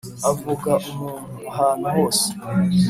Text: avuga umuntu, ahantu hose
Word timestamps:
avuga 0.29 0.71
umuntu, 0.89 1.35
ahantu 1.51 1.85
hose 1.95 2.25